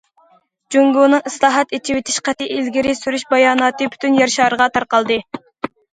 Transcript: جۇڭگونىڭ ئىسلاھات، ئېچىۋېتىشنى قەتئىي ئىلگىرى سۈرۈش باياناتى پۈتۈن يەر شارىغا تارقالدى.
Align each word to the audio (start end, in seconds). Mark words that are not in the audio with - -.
جۇڭگونىڭ 0.75 1.21
ئىسلاھات، 1.31 1.75
ئېچىۋېتىشنى 1.77 2.25
قەتئىي 2.29 2.51
ئىلگىرى 2.55 2.95
سۈرۈش 3.01 3.27
باياناتى 3.35 3.89
پۈتۈن 3.97 4.19
يەر 4.23 4.37
شارىغا 4.37 4.69
تارقالدى. 4.79 5.21